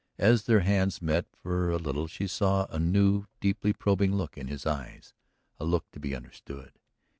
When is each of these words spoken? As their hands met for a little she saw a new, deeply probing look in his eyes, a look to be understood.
As 0.17 0.45
their 0.47 0.61
hands 0.61 0.99
met 0.99 1.27
for 1.43 1.69
a 1.69 1.77
little 1.77 2.07
she 2.07 2.25
saw 2.25 2.65
a 2.71 2.79
new, 2.79 3.25
deeply 3.39 3.71
probing 3.71 4.15
look 4.15 4.35
in 4.35 4.47
his 4.47 4.65
eyes, 4.65 5.13
a 5.59 5.63
look 5.63 5.91
to 5.91 5.99
be 5.99 6.15
understood. 6.15 6.71